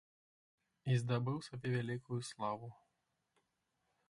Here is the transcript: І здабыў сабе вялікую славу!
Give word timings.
І 0.93 0.97
здабыў 1.01 1.37
сабе 1.49 1.67
вялікую 1.75 2.19
славу! 2.31 2.67